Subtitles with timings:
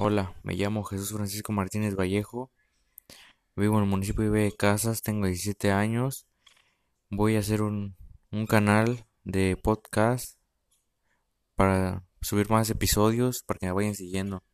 [0.00, 2.52] Hola, me llamo Jesús Francisco Martínez Vallejo,
[3.56, 6.24] vivo en el municipio de Casas, tengo 17 años,
[7.10, 7.96] voy a hacer un,
[8.30, 10.38] un canal de podcast
[11.56, 14.44] para subir más episodios para que me vayan siguiendo.